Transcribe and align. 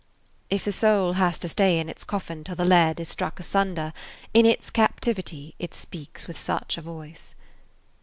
If 0.49 0.65
the 0.65 0.71
soul 0.71 1.13
has 1.13 1.37
to 1.37 1.47
stay 1.47 1.77
in 1.77 1.87
its 1.87 2.03
coffin 2.03 2.43
till 2.43 2.55
the 2.55 2.65
lead 2.65 2.99
is 2.99 3.07
struck 3.07 3.39
asunder, 3.39 3.93
in 4.33 4.47
its 4.47 4.71
captivity 4.71 5.53
it 5.59 5.75
speaks 5.75 6.25
with 6.25 6.39
such 6.39 6.75
a 6.79 6.81
voice. 6.81 7.35